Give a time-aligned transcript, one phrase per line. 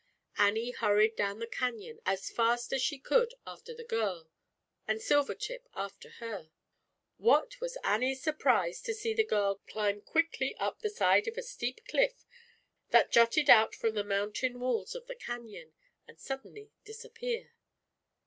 [0.35, 4.31] Annie hurried down the canyon as fast as she could after the girl,
[4.87, 6.49] and Sil ip after her.
[7.17, 9.55] What was Annie's sur ZAUBERLINDA, THE WISE WITCH, 195 </> prise to see the girl
[9.67, 12.25] climb quickly up the r side of a steep cliff
[12.89, 15.73] that jutte^)ult fro^n the mountain walls of the canyoifr,
[16.07, 17.51] anct ^* suddenly disappear.